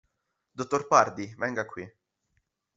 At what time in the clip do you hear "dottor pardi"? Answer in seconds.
0.51-1.35